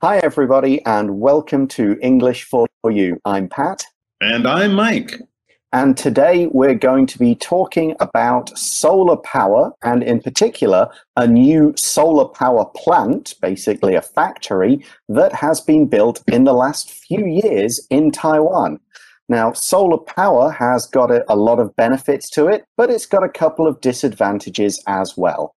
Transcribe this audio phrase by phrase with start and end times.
[0.00, 3.20] Hi, everybody, and welcome to English for You.
[3.24, 3.84] I'm Pat.
[4.20, 5.20] And I'm Mike.
[5.72, 11.74] And today we're going to be talking about solar power, and in particular, a new
[11.76, 17.84] solar power plant, basically a factory, that has been built in the last few years
[17.90, 18.78] in Taiwan.
[19.28, 23.24] Now, solar power has got a, a lot of benefits to it, but it's got
[23.24, 25.56] a couple of disadvantages as well.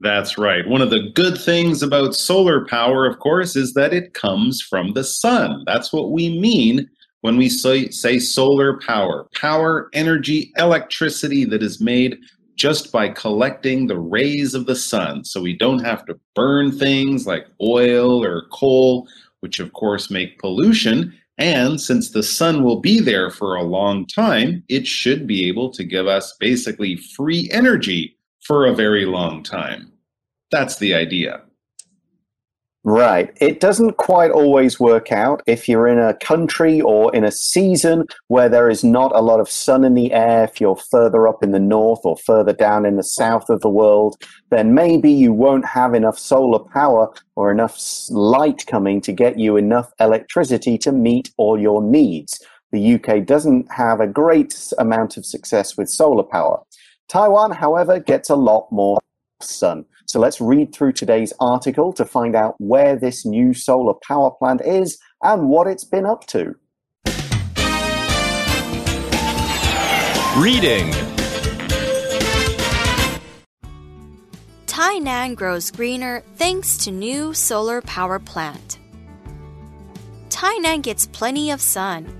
[0.00, 0.66] That's right.
[0.68, 4.92] One of the good things about solar power, of course, is that it comes from
[4.92, 5.64] the sun.
[5.66, 6.88] That's what we mean
[7.22, 9.26] when we say, say solar power.
[9.34, 12.18] Power, energy, electricity that is made
[12.56, 15.24] just by collecting the rays of the sun.
[15.24, 19.08] So we don't have to burn things like oil or coal,
[19.40, 21.14] which of course make pollution.
[21.38, 25.70] And since the sun will be there for a long time, it should be able
[25.72, 28.15] to give us basically free energy
[28.46, 29.92] for a very long time.
[30.50, 31.42] That's the idea.
[32.88, 33.36] Right.
[33.40, 35.42] It doesn't quite always work out.
[35.44, 39.40] If you're in a country or in a season where there is not a lot
[39.40, 42.86] of sun in the air, if you're further up in the north or further down
[42.86, 47.50] in the south of the world, then maybe you won't have enough solar power or
[47.50, 47.76] enough
[48.08, 52.40] light coming to get you enough electricity to meet all your needs.
[52.70, 56.62] The UK doesn't have a great amount of success with solar power.
[57.08, 58.98] Taiwan, however, gets a lot more
[59.40, 59.84] sun.
[60.06, 64.60] So let's read through today's article to find out where this new solar power plant
[64.62, 66.56] is and what it's been up to.
[70.36, 70.90] Reading
[74.66, 78.78] Tainan grows greener thanks to new solar power plant.
[80.28, 82.12] Tainan gets plenty of sun.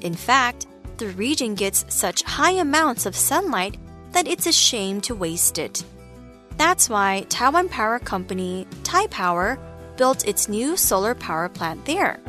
[0.00, 0.66] In fact,
[0.98, 3.78] the region gets such high amounts of sunlight
[4.12, 5.84] that it's a shame to waste it.
[6.56, 9.58] That's why Taiwan Power Company, Taipower,
[9.96, 12.20] built its new solar power plant there.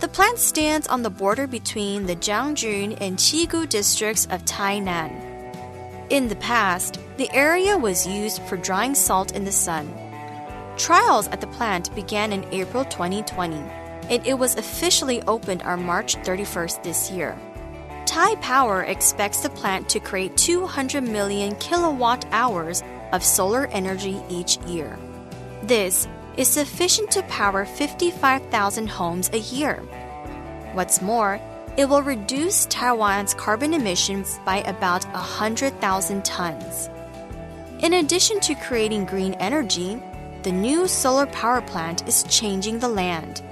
[0.00, 5.22] The plant stands on the border between the Jiangjun and Qigu districts of Tainan.
[6.10, 9.92] In the past, the area was used for drying salt in the sun.
[10.76, 13.56] Trials at the plant began in April 2020,
[14.10, 17.36] and it was officially opened on March 31st this year.
[18.06, 24.96] Taipower expects the plant to create 200 million kilowatt hours of solar energy each year.
[25.64, 29.76] This is sufficient to power 55,000 homes a year.
[30.72, 31.40] What's more,
[31.76, 36.88] it will reduce Taiwan's carbon emissions by about 100,000 tons.
[37.80, 40.00] In addition to creating green energy,
[40.42, 43.42] the new solar power plant is changing the land.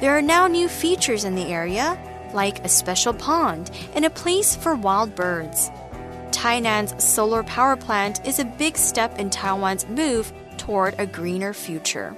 [0.00, 1.98] There are now new features in the area,
[2.34, 5.70] like a special pond and a place for wild birds.
[6.30, 12.16] Tainan's solar power plant is a big step in Taiwan's move toward a greener future.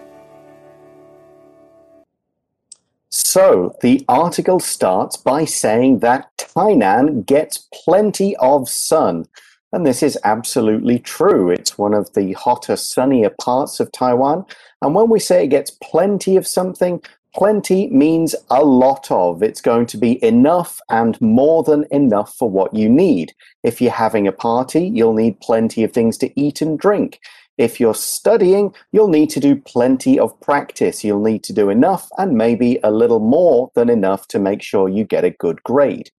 [3.10, 9.26] So, the article starts by saying that Tainan gets plenty of sun.
[9.72, 11.50] And this is absolutely true.
[11.50, 14.46] It's one of the hotter, sunnier parts of Taiwan.
[14.80, 17.02] And when we say it gets plenty of something,
[17.34, 19.42] Plenty means a lot of.
[19.42, 23.34] It's going to be enough and more than enough for what you need.
[23.62, 27.20] If you're having a party, you'll need plenty of things to eat and drink.
[27.58, 31.04] If you're studying, you'll need to do plenty of practice.
[31.04, 34.88] You'll need to do enough and maybe a little more than enough to make sure
[34.88, 36.10] you get a good grade.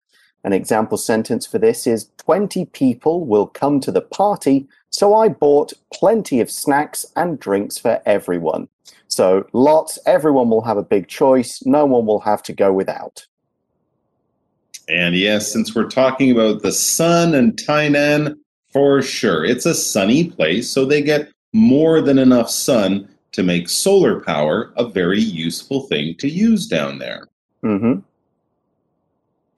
[0.43, 5.27] An example sentence for this is 20 people will come to the party, so I
[5.29, 8.69] bought plenty of snacks and drinks for everyone.
[9.09, 11.63] So lots, everyone will have a big choice.
[11.65, 13.25] No one will have to go without.
[14.87, 18.37] And yes, since we're talking about the sun and Tainan,
[18.71, 23.69] for sure, it's a sunny place, so they get more than enough sun to make
[23.69, 27.27] solar power a very useful thing to use down there.
[27.63, 27.99] Mm-hmm.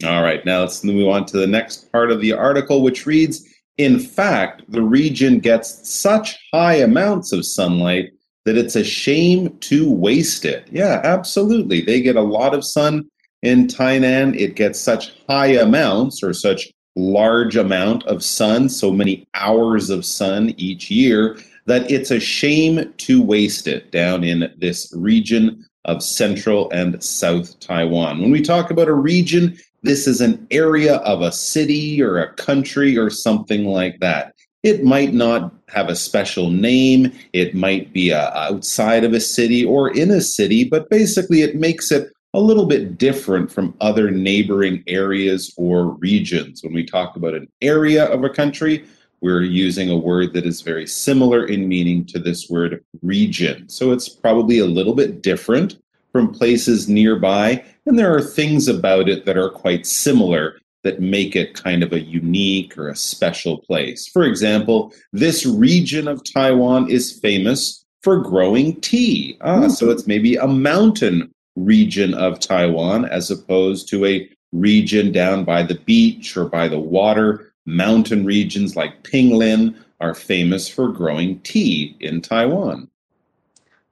[0.08, 3.46] All right, now let's move on to the next part of the article, which reads
[3.78, 8.12] In fact, the region gets such high amounts of sunlight
[8.46, 10.68] that it's a shame to waste it.
[10.72, 11.82] Yeah, absolutely.
[11.82, 13.10] They get a lot of sun
[13.44, 14.40] in Tainan.
[14.40, 20.06] It gets such high amounts or such large amount of sun, so many hours of
[20.06, 26.04] sun each year, that it's a shame to waste it down in this region of
[26.04, 28.22] central and south Taiwan.
[28.22, 32.34] When we talk about a region, this is an area of a city or a
[32.34, 34.36] country or something like that.
[34.64, 37.12] It might not have a special name.
[37.34, 41.56] It might be uh, outside of a city or in a city, but basically it
[41.56, 46.64] makes it a little bit different from other neighboring areas or regions.
[46.64, 48.86] When we talk about an area of a country,
[49.22, 53.68] we're using a word that is very similar in meaning to this word region.
[53.68, 55.78] So it's probably a little bit different
[56.12, 61.36] from places nearby, and there are things about it that are quite similar that make
[61.36, 64.08] it kind of a unique or a special place.
[64.08, 69.38] For example, this region of Taiwan is famous for growing tea.
[69.42, 75.44] Ah, so it's maybe a mountain region of Taiwan as opposed to a region down
[75.44, 77.54] by the beach or by the water.
[77.66, 82.90] Mountain regions like Pinglin are famous for growing tea in Taiwan.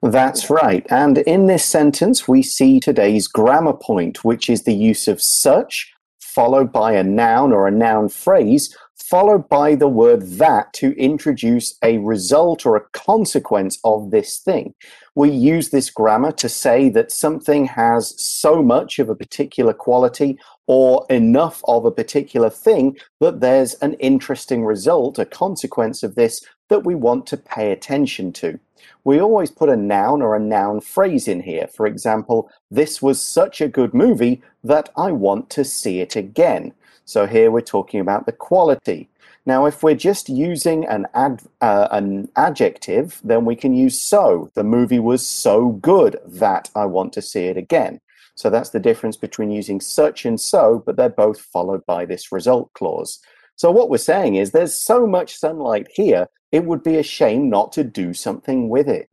[0.02, 0.84] That's right.
[0.90, 5.92] And in this sentence, we see today's grammar point, which is the use of such
[6.40, 11.76] followed by a noun or a noun phrase, followed by the word that to introduce
[11.84, 14.72] a result or a consequence of this thing.
[15.14, 20.38] We use this grammar to say that something has so much of a particular quality
[20.66, 26.42] or enough of a particular thing that there's an interesting result, a consequence of this
[26.70, 28.58] that we want to pay attention to
[29.04, 31.66] we always put a noun or a noun phrase in here.
[31.68, 36.72] For example, this was such a good movie that I want to see it again.
[37.04, 39.08] So here we're talking about the quality.
[39.46, 44.50] Now, if we're just using an, ad, uh, an adjective, then we can use so.
[44.54, 48.00] The movie was so good that I want to see it again.
[48.34, 52.30] So that's the difference between using such and so, but they're both followed by this
[52.30, 53.20] result clause.
[53.56, 57.48] So what we're saying is there's so much sunlight here it would be a shame
[57.48, 59.08] not to do something with it.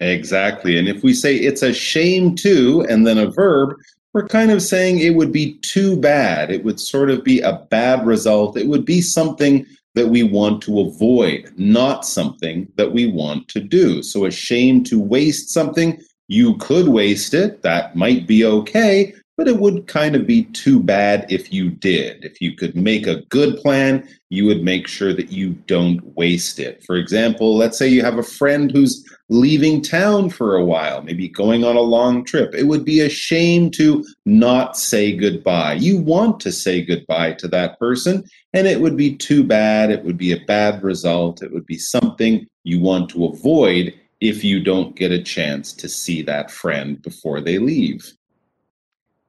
[0.00, 0.78] Exactly.
[0.78, 3.76] And if we say it's a shame to, and then a verb,
[4.12, 6.50] we're kind of saying it would be too bad.
[6.50, 8.56] It would sort of be a bad result.
[8.56, 9.64] It would be something
[9.94, 14.02] that we want to avoid, not something that we want to do.
[14.02, 15.98] So, a shame to waste something,
[16.28, 17.62] you could waste it.
[17.62, 22.24] That might be okay but it would kind of be too bad if you did.
[22.24, 26.58] If you could make a good plan, you would make sure that you don't waste
[26.58, 26.82] it.
[26.84, 31.28] For example, let's say you have a friend who's leaving town for a while, maybe
[31.28, 32.54] going on a long trip.
[32.54, 35.74] It would be a shame to not say goodbye.
[35.74, 38.24] You want to say goodbye to that person,
[38.54, 39.90] and it would be too bad.
[39.90, 41.42] It would be a bad result.
[41.42, 45.88] It would be something you want to avoid if you don't get a chance to
[45.88, 48.12] see that friend before they leave.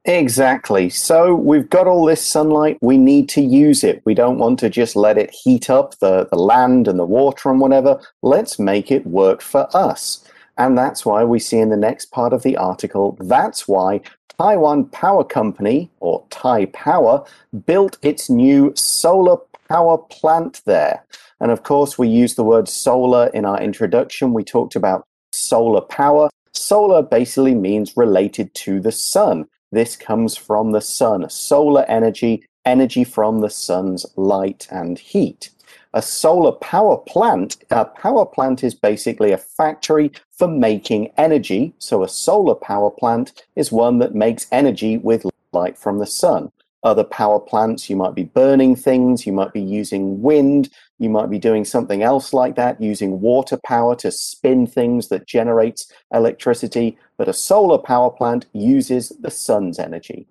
[0.08, 0.88] Exactly.
[0.88, 2.78] So we've got all this sunlight.
[2.80, 4.00] We need to use it.
[4.06, 7.50] We don't want to just let it heat up the, the land and the water
[7.50, 8.00] and whatever.
[8.22, 10.24] Let's make it work for us.
[10.56, 14.00] And that's why we see in the next part of the article, that's why
[14.38, 17.28] Taiwan Power Company, or Taipower,
[17.66, 19.36] built its new solar
[19.68, 21.04] power plant there.
[21.38, 24.32] And of course, we use the word solar in our introduction.
[24.32, 26.30] We talked about solar power.
[26.54, 29.46] Solar basically means related to the sun.
[29.70, 35.50] This comes from the sun, solar energy, energy from the sun's light and heat.
[35.94, 41.72] A solar power plant, a power plant is basically a factory for making energy.
[41.78, 46.52] So a solar power plant is one that makes energy with light from the sun
[46.82, 47.90] other power plants.
[47.90, 49.26] You might be burning things.
[49.26, 50.70] You might be using wind.
[50.98, 55.26] You might be doing something else like that, using water power to spin things that
[55.26, 56.98] generates electricity.
[57.16, 60.26] But a solar power plant uses the sun's energy.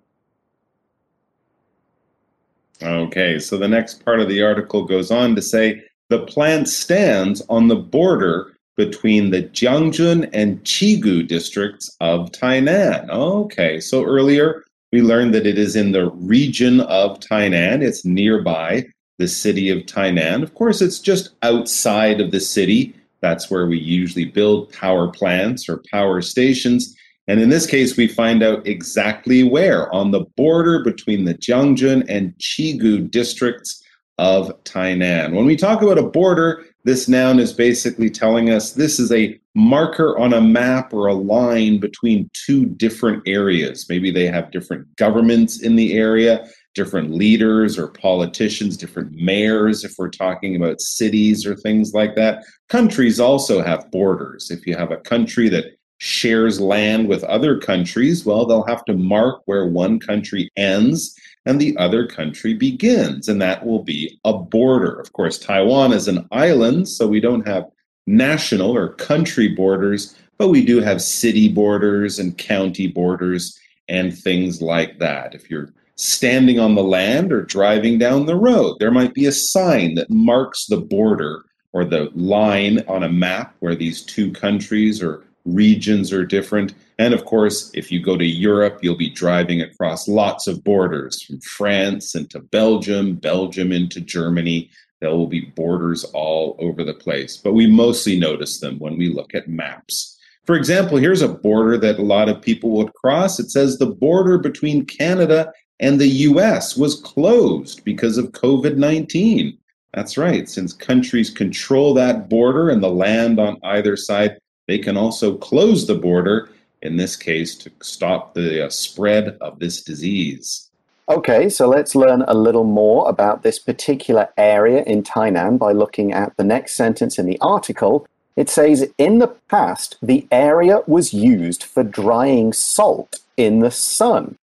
[2.82, 7.42] Okay, so the next part of the article goes on to say the plant stands
[7.48, 13.10] on the border between the Jiangjun and Qigu districts of Tainan.
[13.10, 17.82] Okay, so earlier we learned that it is in the region of Tainan.
[17.82, 18.86] It's nearby
[19.18, 20.42] the city of Tainan.
[20.42, 22.94] Of course, it's just outside of the city.
[23.20, 26.96] That's where we usually build power plants or power stations.
[27.26, 32.06] And in this case, we find out exactly where on the border between the Jiangjun
[32.08, 33.82] and Qigu districts
[34.18, 35.34] of Tainan.
[35.34, 39.38] When we talk about a border, this noun is basically telling us this is a
[39.54, 43.86] marker on a map or a line between two different areas.
[43.88, 49.94] Maybe they have different governments in the area, different leaders or politicians, different mayors, if
[49.98, 52.44] we're talking about cities or things like that.
[52.68, 54.50] Countries also have borders.
[54.50, 58.94] If you have a country that shares land with other countries, well, they'll have to
[58.94, 64.32] mark where one country ends and the other country begins, and that will be a
[64.32, 65.00] border.
[65.00, 67.64] Of course, Taiwan is an island, so we don't have
[68.06, 73.58] national or country borders, but we do have city borders and county borders
[73.88, 75.34] and things like that.
[75.34, 79.32] If you're standing on the land or driving down the road, there might be a
[79.32, 85.02] sign that marks the border or the line on a map where these two countries
[85.02, 86.72] or regions are different.
[86.98, 91.22] And of course, if you go to Europe, you'll be driving across lots of borders
[91.22, 94.70] from France into Belgium, Belgium into Germany.
[95.00, 99.08] There will be borders all over the place, but we mostly notice them when we
[99.08, 100.16] look at maps.
[100.44, 103.38] For example, here's a border that a lot of people would cross.
[103.38, 109.56] It says the border between Canada and the US was closed because of COVID 19.
[109.94, 110.48] That's right.
[110.48, 115.86] Since countries control that border and the land on either side, they can also close
[115.86, 116.50] the border,
[116.82, 120.68] in this case, to stop the uh, spread of this disease.
[121.08, 126.12] Okay, so let's learn a little more about this particular area in Tainan by looking
[126.12, 128.06] at the next sentence in the article.
[128.36, 134.36] It says, In the past, the area was used for drying salt in the sun.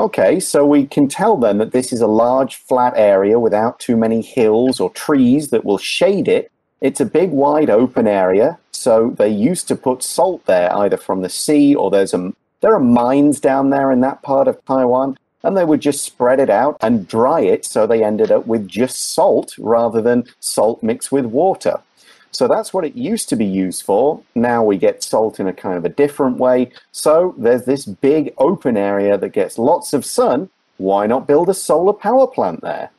[0.00, 3.98] Okay, so we can tell then that this is a large flat area without too
[3.98, 6.50] many hills or trees that will shade it.
[6.80, 11.20] It's a big wide open area, so they used to put salt there either from
[11.20, 15.18] the sea or there's a there are mines down there in that part of Taiwan
[15.42, 18.66] and they would just spread it out and dry it so they ended up with
[18.66, 21.78] just salt rather than salt mixed with water.
[22.32, 24.22] So that's what it used to be used for.
[24.34, 26.70] Now we get salt in a kind of a different way.
[26.92, 30.48] So there's this big open area that gets lots of sun.
[30.78, 32.90] Why not build a solar power plant there?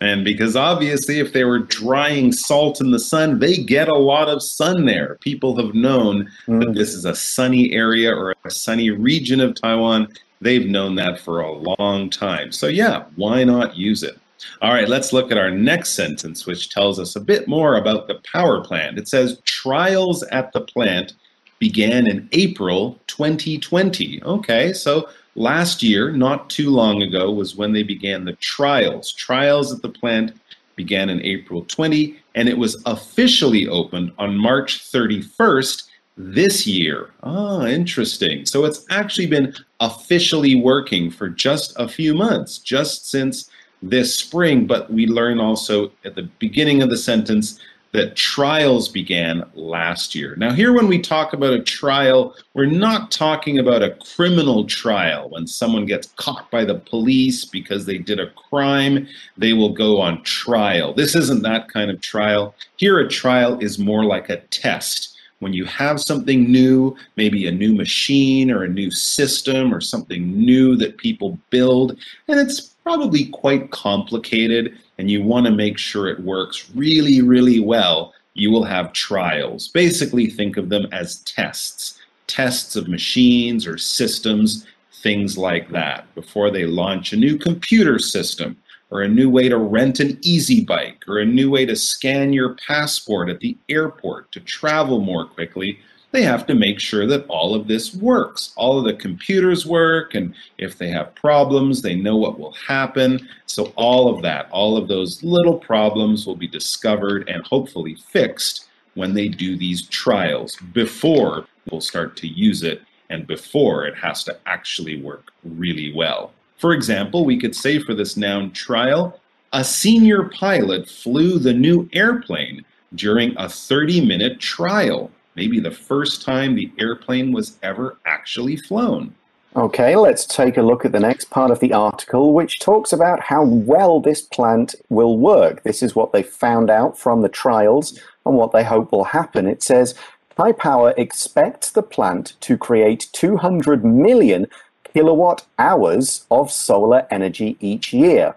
[0.00, 4.28] And because obviously, if they were drying salt in the sun, they get a lot
[4.28, 5.16] of sun there.
[5.20, 6.58] People have known mm.
[6.58, 10.08] that this is a sunny area or a sunny region of Taiwan.
[10.40, 12.50] They've known that for a long time.
[12.50, 14.18] So, yeah, why not use it?
[14.60, 18.06] All right, let's look at our next sentence, which tells us a bit more about
[18.06, 18.98] the power plant.
[18.98, 21.14] It says trials at the plant
[21.58, 24.22] began in April 2020.
[24.24, 29.12] Okay, so last year, not too long ago, was when they began the trials.
[29.12, 30.32] Trials at the plant
[30.76, 35.84] began in April 20, and it was officially opened on March 31st
[36.16, 37.10] this year.
[37.22, 38.44] Ah, interesting.
[38.46, 43.50] So it's actually been officially working for just a few months, just since
[43.82, 47.60] this spring, but we learn also at the beginning of the sentence
[47.92, 50.34] that trials began last year.
[50.36, 55.28] Now, here, when we talk about a trial, we're not talking about a criminal trial.
[55.28, 60.00] When someone gets caught by the police because they did a crime, they will go
[60.00, 60.94] on trial.
[60.94, 62.54] This isn't that kind of trial.
[62.76, 65.10] Here, a trial is more like a test.
[65.40, 70.32] When you have something new, maybe a new machine or a new system or something
[70.32, 71.98] new that people build,
[72.28, 77.60] and it's probably quite complicated and you want to make sure it works really, really
[77.60, 79.68] well, you will have trials.
[79.68, 81.98] Basically, think of them as tests
[82.28, 84.66] tests of machines or systems,
[85.02, 88.56] things like that, before they launch a new computer system
[88.90, 92.32] or a new way to rent an easy bike or a new way to scan
[92.32, 95.78] your passport at the airport to travel more quickly
[96.12, 98.52] they have to make sure that all of this works.
[98.56, 103.28] All of the computers work, and if they have problems, they know what will happen.
[103.46, 108.68] So, all of that, all of those little problems will be discovered and hopefully fixed
[108.94, 114.22] when they do these trials before we'll start to use it and before it has
[114.24, 116.32] to actually work really well.
[116.58, 119.18] For example, we could say for this noun trial,
[119.52, 122.64] a senior pilot flew the new airplane
[122.94, 129.14] during a 30 minute trial maybe the first time the airplane was ever actually flown.
[129.54, 133.20] Okay, let's take a look at the next part of the article, which talks about
[133.20, 135.62] how well this plant will work.
[135.62, 139.46] This is what they found out from the trials and what they hope will happen.
[139.46, 139.94] It says
[140.38, 144.46] Taipower expects the plant to create 200 million
[144.84, 148.36] kilowatt hours of solar energy each year.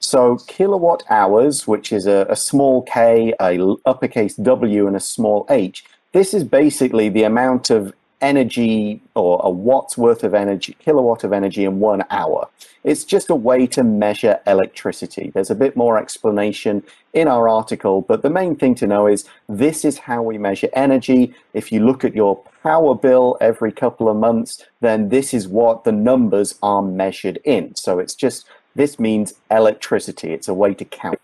[0.00, 5.46] So kilowatt hours, which is a, a small k, a uppercase W, and a small
[5.50, 11.24] h, this is basically the amount of energy or a watt's worth of energy, kilowatt
[11.24, 12.48] of energy in one hour.
[12.82, 15.30] It's just a way to measure electricity.
[15.32, 19.24] There's a bit more explanation in our article, but the main thing to know is
[19.48, 21.34] this is how we measure energy.
[21.52, 25.84] If you look at your power bill every couple of months, then this is what
[25.84, 27.74] the numbers are measured in.
[27.76, 30.32] So it's just, this means electricity.
[30.32, 31.20] It's a way to count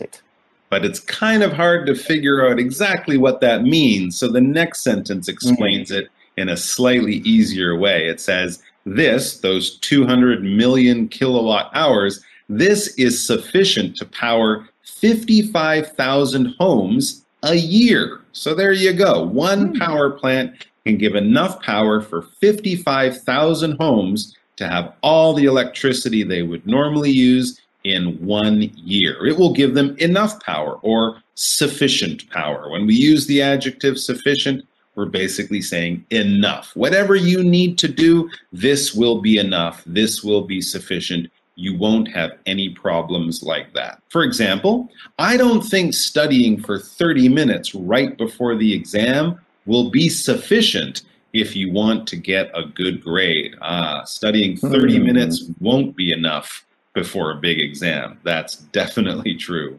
[0.00, 0.22] it
[0.68, 4.18] but it's kind of hard to figure out exactly what that means.
[4.18, 6.00] So the next sentence explains mm-hmm.
[6.00, 8.08] it in a slightly easier way.
[8.08, 17.24] It says, This, those 200 million kilowatt hours, this is sufficient to power 55,000 homes
[17.42, 18.20] a year.
[18.32, 19.22] So there you go.
[19.22, 19.78] One mm-hmm.
[19.78, 26.42] power plant can give enough power for 55,000 homes to have all the electricity they
[26.42, 29.26] would normally use in one year.
[29.26, 32.70] It will give them enough power or sufficient power.
[32.70, 36.74] When we use the adjective sufficient, we're basically saying enough.
[36.74, 39.82] Whatever you need to do, this will be enough.
[39.86, 44.02] This will be sufficient you won't have any problems like that.
[44.10, 50.10] For example, I don't think studying for 30 minutes right before the exam will be
[50.10, 51.02] sufficient
[51.32, 53.54] if you want to get a good grade.
[53.62, 55.04] Ah, studying 30 mm.
[55.06, 56.65] minutes won't be enough
[56.96, 58.18] before a big exam.
[58.24, 59.78] That's definitely true.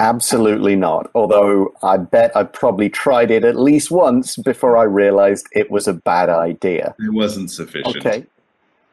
[0.00, 1.10] Absolutely not.
[1.14, 5.86] Although I bet I probably tried it at least once before I realized it was
[5.86, 6.94] a bad idea.
[6.98, 8.04] It wasn't sufficient.
[8.04, 8.26] Okay.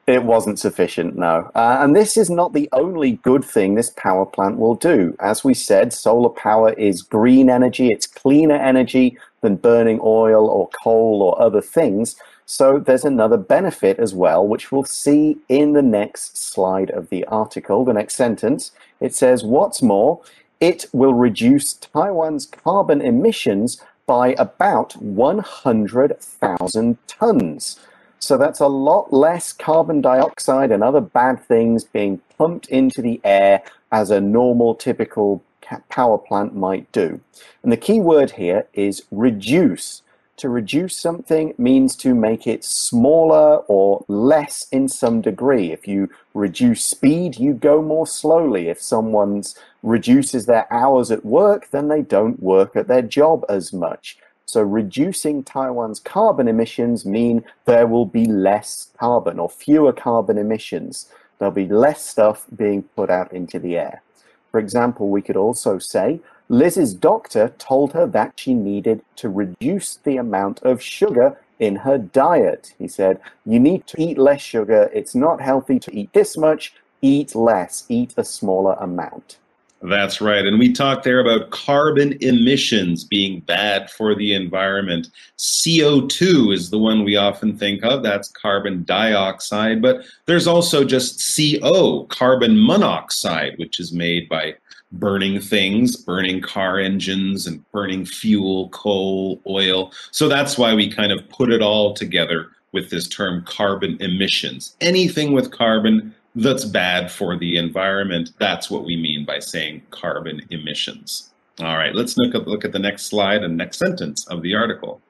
[0.05, 1.51] It wasn't sufficient, no.
[1.55, 5.15] Uh, and this is not the only good thing this power plant will do.
[5.19, 10.69] As we said, solar power is green energy, it's cleaner energy than burning oil or
[10.69, 12.15] coal or other things.
[12.50, 17.25] So there's another benefit as well, which we'll see in the next slide of the
[17.25, 18.72] article, the next sentence.
[19.01, 20.22] It says, What's more,
[20.62, 27.80] it will reduce Taiwan's carbon emissions by about 100,000 tons.
[28.20, 33.20] So that's a lot less carbon dioxide and other bad things being pumped into the
[33.25, 33.62] air
[33.92, 35.44] as a normal, typical
[35.89, 37.20] power plant might do.
[37.62, 40.01] And the key word here is reduce.
[40.38, 45.72] To reduce something means to make it smaller or less in some degree.
[45.72, 48.67] If you reduce speed, you go more slowly.
[48.70, 49.41] If someone
[49.82, 54.20] reduces their hours at work, then they don't work at their job as much.
[54.46, 61.12] So reducing Taiwan's carbon emissions mean there will be less carbon or fewer carbon emissions.
[61.39, 64.03] There'll be less stuff being put out into the air.
[64.51, 69.96] For example, we could also say Liz's doctor told her that she needed to reduce
[69.96, 72.74] the amount of sugar in her diet.
[72.77, 74.89] He said, You need to eat less sugar.
[74.94, 76.74] It's not healthy to eat this much.
[77.01, 79.38] Eat less, eat a smaller amount.
[79.84, 80.46] That's right.
[80.46, 85.10] And we talked there about carbon emissions being bad for the environment.
[85.38, 88.01] CO2 is the one we often think of.
[88.01, 89.82] That's carbon dioxide.
[89.82, 94.56] But there's also just CO, carbon monoxide, which is made by
[94.91, 99.91] burning things, burning car engines and burning fuel, coal, oil.
[100.12, 104.76] So that's why we kind of put it all together with this term carbon emissions.
[104.82, 110.41] Anything with carbon that's bad for the environment, that's what we mean by saying carbon
[110.52, 111.32] emissions.
[111.60, 114.54] All right, let's look at, look at the next slide and next sentence of the
[114.54, 115.02] article.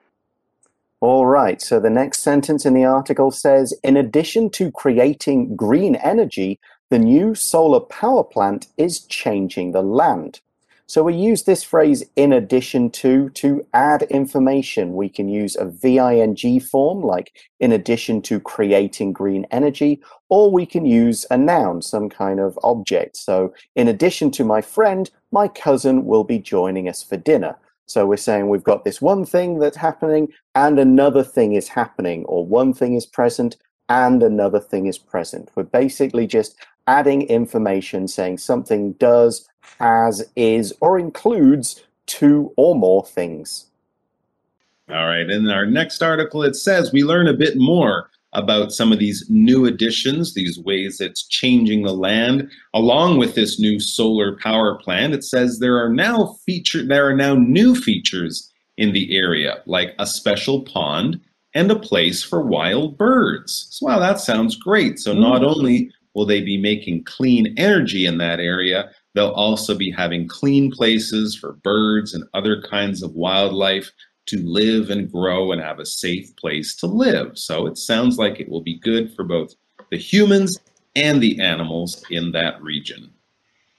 [1.00, 5.96] All right, so the next sentence in the article says In addition to creating green
[5.96, 10.40] energy, the new solar power plant is changing the land.
[10.90, 14.94] So we use this phrase in addition to to add information.
[14.94, 20.66] We can use a VING form like in addition to creating green energy, or we
[20.66, 23.18] can use a noun, some kind of object.
[23.18, 27.58] So in addition to my friend, my cousin will be joining us for dinner.
[27.86, 32.24] So we're saying we've got this one thing that's happening and another thing is happening,
[32.26, 33.58] or one thing is present
[33.90, 35.50] and another thing is present.
[35.56, 36.56] We're basically just
[36.88, 39.48] adding information saying something does,
[39.80, 43.68] has, is, or includes two or more things.
[44.90, 45.30] All right.
[45.30, 49.26] In our next article, it says we learn a bit more about some of these
[49.30, 52.50] new additions, these ways it's changing the land.
[52.74, 57.16] Along with this new solar power plant, it says there are now feature there are
[57.16, 61.20] now new features in the area, like a special pond
[61.54, 63.68] and a place for wild birds.
[63.72, 65.00] So wow, that sounds great.
[65.00, 65.56] So not mm.
[65.56, 70.72] only will they be making clean energy in that area, they'll also be having clean
[70.72, 73.92] places for birds and other kinds of wildlife
[74.26, 77.38] to live and grow and have a safe place to live.
[77.38, 79.54] So it sounds like it will be good for both
[79.92, 80.58] the humans
[80.96, 83.12] and the animals in that region.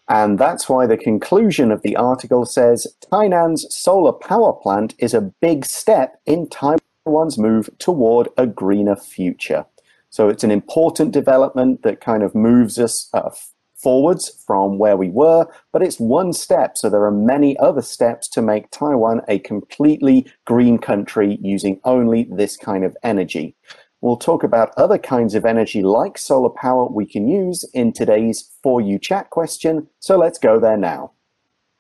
[0.09, 5.33] And that's why the conclusion of the article says Tainan's solar power plant is a
[5.41, 9.67] big step in Taiwan's move toward a greener future.
[10.11, 13.31] So it's an important development that kind of moves us uh,
[13.79, 16.77] forwards from where we were, but it's one step.
[16.77, 22.29] So there are many other steps to make Taiwan a completely green country using only
[22.31, 23.55] this kind of energy.
[24.01, 28.51] We'll talk about other kinds of energy like solar power we can use in today's
[28.63, 29.89] For You Chat question.
[29.99, 31.13] So let's go there now.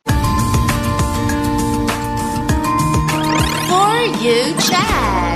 [0.06, 0.14] For
[4.20, 5.27] You Chat.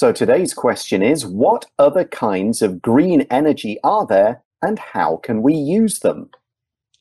[0.00, 5.42] So today's question is What other kinds of green energy are there and how can
[5.42, 6.30] we use them?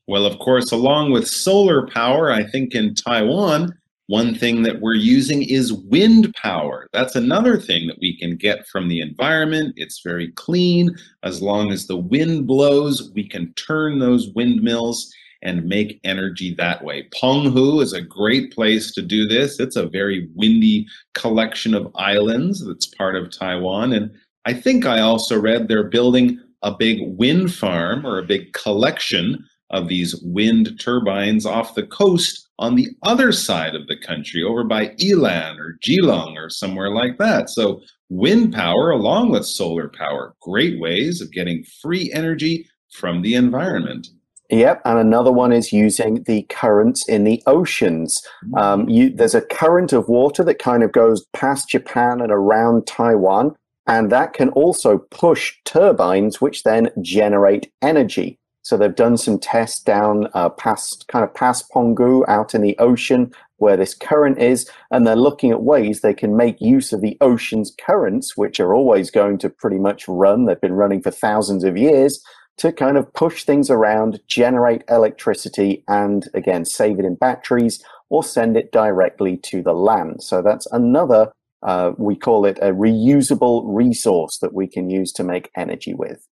[0.08, 3.72] Well, of course, along with solar power, I think in Taiwan,
[4.08, 6.90] one thing that we're using is wind power.
[6.92, 9.76] That's another thing that we can get from the environment.
[9.78, 10.94] It's very clean.
[11.24, 15.10] As long as the wind blows, we can turn those windmills
[15.42, 17.08] and make energy that way.
[17.14, 19.60] Penghu is a great place to do this.
[19.60, 23.94] It's a very windy collection of islands that's part of Taiwan.
[23.94, 24.12] And
[24.46, 29.46] I think I also read they're building a big wind farm or a big collection
[29.70, 34.64] of these wind turbines off the coast on the other side of the country, over
[34.64, 37.50] by Ilan or Keelung or somewhere like that.
[37.50, 43.36] So, wind power along with solar power, great ways of getting free energy from the
[43.36, 44.08] environment.
[44.50, 48.20] Yep, and another one is using the currents in the oceans.
[48.58, 52.88] Um, you, there's a current of water that kind of goes past Japan and around
[52.88, 58.40] Taiwan, and that can also push turbines, which then generate energy.
[58.64, 62.78] So they've done some tests down uh, past kind of past Penghu out in the
[62.80, 67.02] ocean where this current is, and they're looking at ways they can make use of
[67.02, 70.46] the ocean's currents, which are always going to pretty much run.
[70.46, 72.24] They've been running for thousands of years
[72.60, 78.24] to kind of push things around, generate electricity, and again, save it in batteries or
[78.24, 80.22] send it directly to the land.
[80.22, 81.32] So that's another,
[81.64, 86.28] uh, we call it a reusable resource that we can use to make energy with.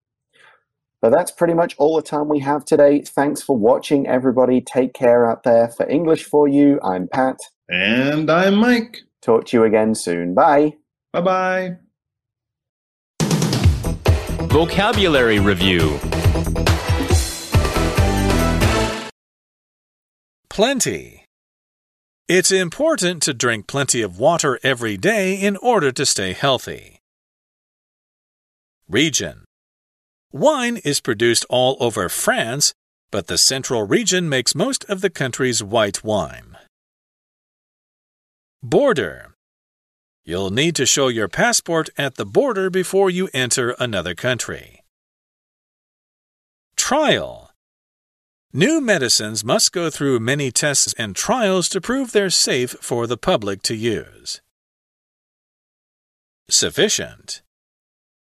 [1.03, 3.03] But that's pretty much all the time we have today.
[3.03, 4.63] Thanks for watching, everybody.
[4.63, 5.69] Take care out there.
[5.69, 7.37] For English for You, I'm Pat.
[7.69, 9.03] And I'm Mike.
[9.21, 10.33] Talk to you again soon.
[10.33, 10.75] Bye.
[11.13, 11.77] Bye bye.
[14.55, 15.99] Vocabulary Review
[20.49, 21.25] Plenty.
[22.29, 27.01] It's important to drink plenty of water every day in order to stay healthy.
[28.89, 29.45] Region.
[30.31, 32.75] Wine is produced all over France,
[33.11, 36.57] but the central region makes most of the country's white wine.
[38.63, 39.34] Border.
[40.27, 44.83] You'll need to show your passport at the border before you enter another country.
[46.77, 47.51] Trial.
[48.51, 53.19] New medicines must go through many tests and trials to prove they're safe for the
[53.19, 54.41] public to use.
[56.49, 57.43] Sufficient.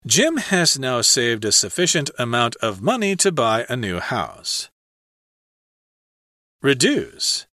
[0.08, 4.70] Jim has now saved a sufficient amount of money to buy a new house.
[6.62, 7.48] Reduce.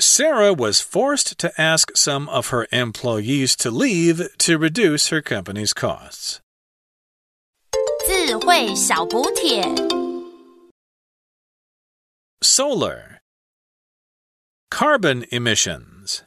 [0.00, 5.72] Sarah was forced to ask some of her employees to leave to reduce her company's
[5.72, 6.40] costs.
[8.06, 9.62] 智慧小补帖
[12.42, 13.20] Solar.
[14.70, 16.22] Carbon emissions.